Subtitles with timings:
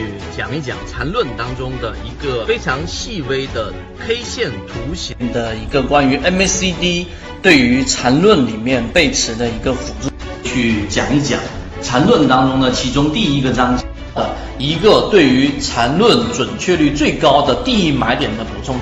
[0.00, 7.06] 去讲一讲缠论当中的一个非常细微的 K 线图形的一个关于 MACD
[7.42, 10.10] 对于缠论里面背驰的一个辅助，
[10.42, 11.38] 去讲一讲
[11.82, 13.84] 缠论当中的其中第一个章节
[14.14, 18.76] 的一个对于缠论准确率最高的第一买点的补充。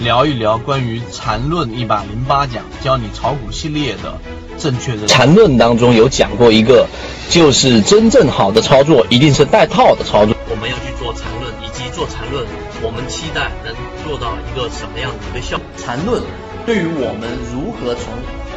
[0.00, 4.18] 聊一聊关于缠论一百零八讲教你炒股系列的
[4.58, 6.86] 正确的缠论当中有讲过一个，
[7.28, 10.34] 就是真正好的操作一定是带套的操作。
[10.50, 12.46] 我们要去做缠论，以及做缠论，
[12.82, 15.66] 我们期待能做到一个什么样的一个效果？
[15.76, 16.22] 缠论
[16.64, 18.12] 对于我们如何从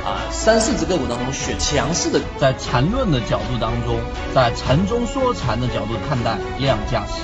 [0.05, 3.97] 啊三四只个股当中选强势的，在缠论的角度当中，
[4.33, 7.23] 在缠中说禅的角度看待量价时，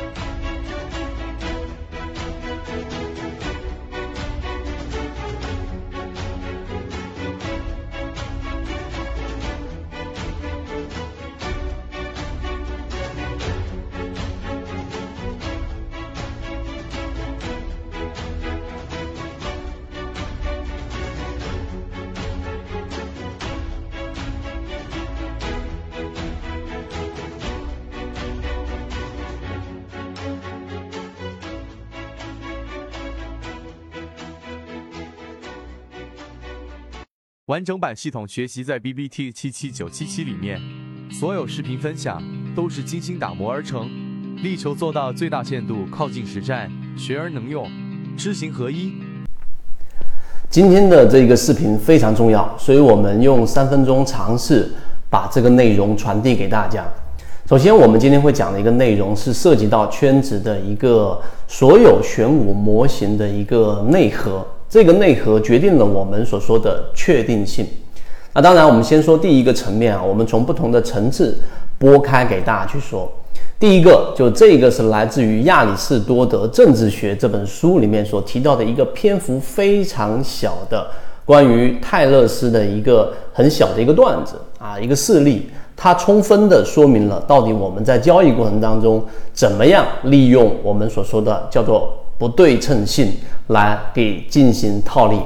[37.51, 40.57] 完整版系统学习在 B B T 七七九七七里面，
[41.11, 42.23] 所有视频分享
[42.55, 43.89] 都是精心打磨而成，
[44.41, 47.69] 力求做到最大限度靠近实战，学而能用，
[48.15, 48.93] 知行合一。
[50.49, 54.71] 今天的这个视频非常重要，所以我们用三分钟尝试
[55.09, 56.85] 把这个内容传递给大家。
[57.49, 64.47] 首先，我们今天会讲的一个内容是涉及到圈子的一个所有选股模型的一个内核。
[64.71, 67.67] 这个内核决定了我们所说的确定性。
[68.31, 71.37] 那当然，我们先说第一个层面啊，我们从不同的层次
[71.77, 73.11] 拨开给大家去说。
[73.59, 80.87] 第一个，就这个是来自于亚里士多德政治学这本书里面所提到的一个篇幅非常小的
[81.25, 93.11] 关于泰勒斯的一个很小的一个段子啊，一个事例，它充分的说明了到底我们在交易过程当中怎么样利用我们所说的叫做不对称性。
[93.47, 95.17] 来给进行套利。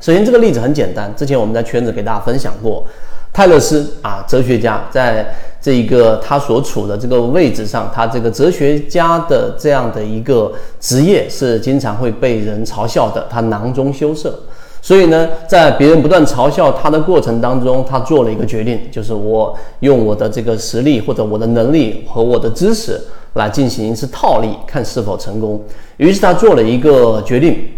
[0.00, 2.84] 首先，这个例子很简单，之前我们在圈子给大家分享过，
[3.32, 5.24] 泰勒斯啊，哲学家，在
[5.60, 14.36] 这一个他所处的这个位置上，他这个哲学家的这样的一个职业是经常会被人嘲笑的，他囊中羞涩。
[14.82, 23.00] 所以呢，在别人不断嘲笑他的过程当中，他做了一个决定，就是我用我的这个实力或者我的能力和我的知识
[23.34, 25.62] 来进行一次套利，看是否成功。
[25.98, 27.68] 于是他做了一个决定，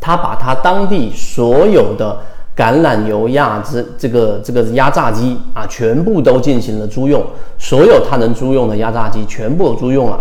[0.00, 2.18] 他把他当地所有的
[2.56, 7.24] 橄榄油压制这个这个压榨机啊，全部都进行了租用，
[7.58, 10.20] 所有他能租用的压榨机全部都租用了，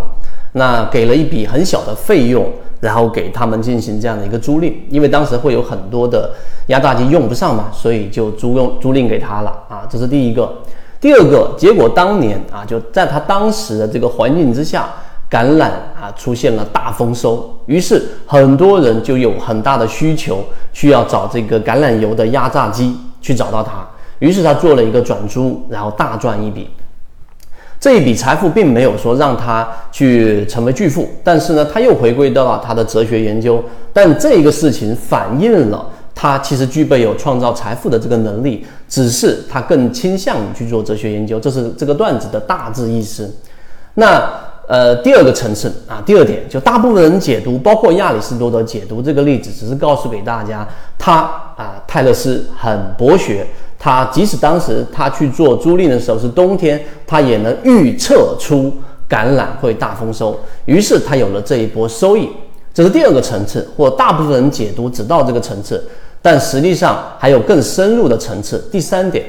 [0.53, 2.45] 那给了一笔很小的费用。
[2.83, 6.31] 然后给他们进行这样的一个租赁，因为当时会有很多的
[6.67, 10.53] 压榨机用不上嘛，所以就租用租赁给他了啊，这是第一个。
[11.03, 14.87] 第二个结果，当年啊，就在他当时的这个环境之下，
[15.29, 15.65] 橄榄
[15.99, 20.41] 啊出现了大丰收，于是很多人就有很大的需求，
[20.71, 23.85] 需要找这个橄榄油的压榨机，去找到他，
[24.19, 26.69] 于是他做了一个转租，然后大赚一笔。
[27.81, 33.61] 这一笔财富并没有说让他去成为巨富，但是呢，他又回归到了他的哲学研究。
[33.91, 35.85] 但这个事情反映了
[36.15, 41.39] 他其实具备有创造财富的这个能力，只是他更倾向于去做哲学研究。
[41.39, 43.33] 这是这个段子的大致意思。
[43.95, 44.27] 那
[44.67, 50.65] 呃，第二个层次啊，第二点就大部分人解读，包括亚里士多德解读这个例子，只是告诉给大家，
[50.97, 51.15] 他
[51.57, 53.45] 啊，泰勒斯很博学。
[53.77, 58.73] 他即使当时他去做租赁的时候是冬天，他也能预测出
[59.09, 62.29] 橄榄会大丰收，于是他有了这一波收益。
[62.73, 65.85] 这是第二个层次，或大部分人解读只到这个层次，
[66.23, 68.67] 但实际上还有更深入的层次。
[68.71, 69.23] 第三点，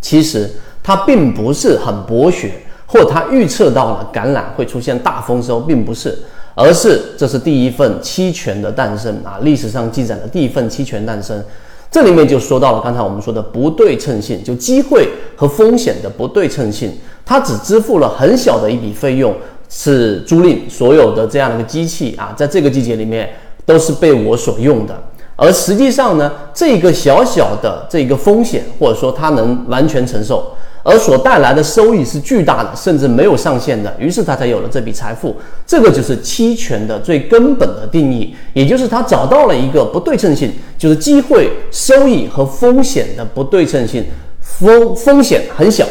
[0.00, 0.50] 其实
[0.82, 2.50] 他并不是很博学，
[2.86, 6.18] 或他预测到了橄榄会出现大丰收，并不是，
[6.54, 9.38] 而是这是第一份期权的诞生啊！
[9.42, 11.44] 历史上记载的第一份期权诞生。
[11.90, 16.92] 这里面就说到了刚才我们说的不对称性，就机会和风险的不对称性。
[17.24, 19.34] 他只支付了很小的一笔费用，
[19.68, 23.28] 是租赁所有的这样的一个机器啊，在这个季节里面
[23.66, 24.96] 都是被我所用的。
[25.36, 30.50] 而实际上呢，这个小小的这个风险，或者说他能完全承受，
[30.82, 35.36] 而所带来的收益是巨大的，甚至没有上限的，于是他才有了这笔财富。
[35.66, 44.04] 这个就是期权的最根本的定义，也就是他找到了一个不对称性，就是机会、收益和风险的不对称性。
[44.40, 45.84] 风风险很小，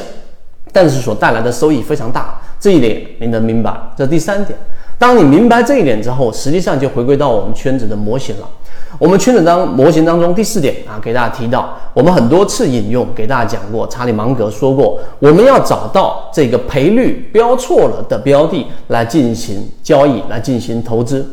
[0.71, 3.71] 但是所带来的收益非常大，这一点你能明白。
[3.95, 4.57] 这第三点，
[4.97, 8.49] 当你明白这一点之后，实际上就回归到我们圈子的模型了。
[8.97, 21.25] 我们圈子当模型当中第四点啊，给大家提到，我们很多次引用给大家讲过，查理芒格说过，我们要找到这个赔率标错了的标的来进行交易，来进行投资。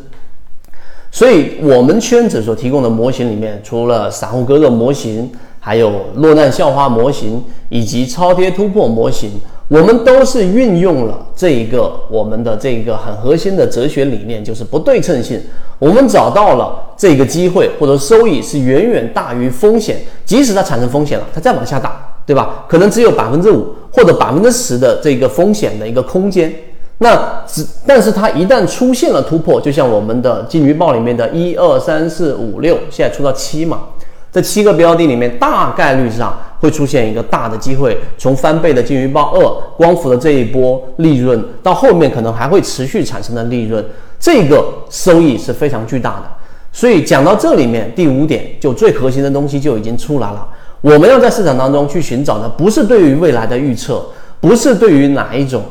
[1.09, 9.39] 所以，我们圈子所提供的模型里面，除了散户割肉模型，还有落难校花模型以及超跌突破模型。
[9.73, 15.41] 我们都是运用了这一个我们的这一个很核心的哲学理念，就是不对称性。
[15.79, 22.65] 我们找到了这个机会或者收益是远远大于风险，即使它产生风险了，它再往下打，对吧？
[22.69, 26.53] 可能只有百分之五或者百分之十的这个风险的一个空间。
[26.99, 33.85] 那只，但是它一旦出现了突破，就像我们的金鱼报里面的一二三四五六，现在出到七嘛。
[34.33, 39.47] 这七个标的里面，大概率上会出现一个大的机会，从翻倍的金鱼报二、
[39.77, 43.85] 光伏的这一波利润，到后面可能还会持续产生的利润，
[44.19, 46.23] 这个收益是非常巨大的。
[46.71, 50.47] 所以讲到这里面，第五点就最核心的东西就已经出来了。
[50.81, 54.03] 我们要在市场当中去寻找的，不是对于未来的预测，
[54.41, 55.63] 不是对于哪一种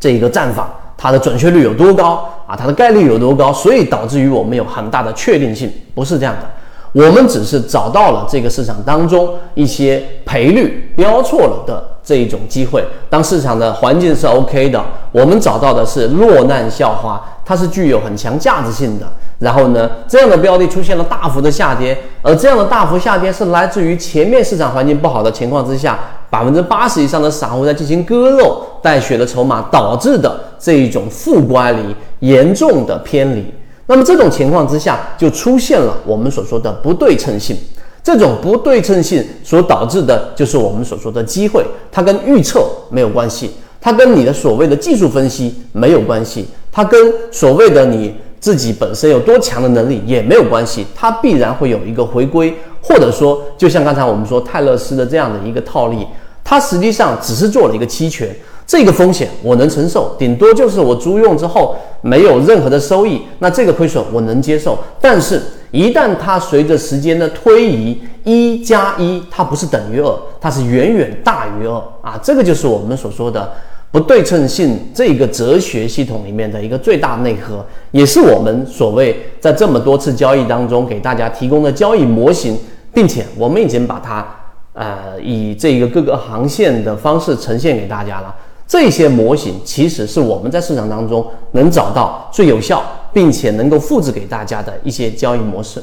[0.00, 6.50] 这一个战法它的准确率有多高啊，它的概率有多高，所以导致于我们有很大的确定性，不是这样的。
[6.94, 12.84] 我们只是找到了这个市场当中一些赔率标错了的这一种机会。
[13.10, 14.80] 当市场的环境是 OK 的，
[15.10, 19.06] 我们找到的是落难校花，它是具有很强价值性的。
[19.40, 25.98] 然后呢，这样的标的出现了大幅的下跌，而这样的大幅下跌是来自于前面市场环境不好的情况之下，
[26.30, 33.52] 百分之八十以上的散户在进行割肉带血的筹码导致的这一种负乖离严重的偏离。
[33.86, 37.56] 那么这种情况之下，就出现了我们所说的不对称性。
[38.02, 43.50] 这种不对称性所导致的就是我们所说的机会，它跟预测没有关系，
[43.80, 56.06] 它跟你的所谓的技术分析没有关系，它跟所谓的你自己本身有多强的能力也没有关系，它必然会有一个回归，或者说，就像刚才我们说泰勒斯的这样的一个套利，
[56.44, 58.28] 它实际上只是做了一个期权。
[58.66, 64.78] 这个风险我能承受，顶多就是我租用之后没有任何的收益，那这个亏损我能接受。
[65.00, 65.40] 但是，
[65.70, 72.18] 一旦它随着时间的推移，一加一它不是等于二，它是远远大于二啊！
[72.22, 73.52] 这个就是我们所说的
[73.90, 82.58] 不对称性这个哲学系统里面的一个最大内核，也是我们所谓在这么多次交易当中给大家提供的交易模型，
[82.94, 84.26] 并且我们已经把它
[84.72, 88.34] 呃以这个各个航线的方式呈现给大家了。
[88.66, 92.82] 这些模型其实是我们在市场当中能找到最有效，
[93.12, 95.82] 并且能够复制给大家的一些交易模式。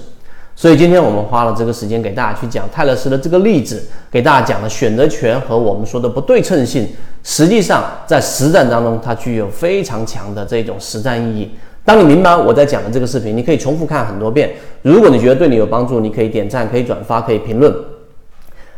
[0.56, 3.82] 所以今天我们花了这个时间给大家去讲泰勒斯的这个例子，
[4.12, 6.88] 给大家讲了选择权和我们说的不对称性，
[7.24, 11.52] 实际上在实战当中它具有非常强的这种实战意义。
[11.84, 14.52] 当你明白我在讲的这个视频，你可以重复看很多遍。
[14.84, 17.74] 如果你觉得对你有帮助，你可以点赞、可以转发、可以评论。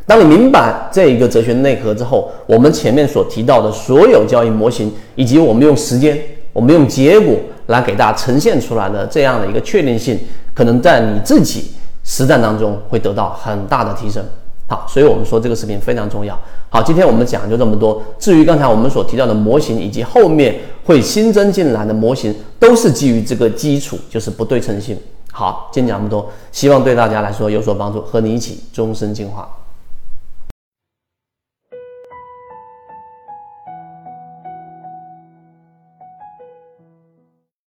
[0.05, 6.19] 当你明白这一个哲学内核之后，我们前面所提到的所有交易模型，以及我们用时间、
[6.51, 7.35] 我们用结果
[7.67, 10.19] 来给大家呈现出来的这样的一个确定性，
[10.53, 11.71] 可能在你自己
[12.03, 14.21] 实战当中会得到很大的提升。
[14.67, 16.37] 好，所以我们说这个视频非常重要。
[16.69, 18.01] 好，今天我们讲就这么多。
[18.19, 24.97] 至于刚才我们所提到的模型，以及后面会新增进来的模型，都是基于这个基础，就是不对称性。
[25.31, 29.47] 好，今天讲这么多，希望对大家来说有所帮助，和你一起终身进化。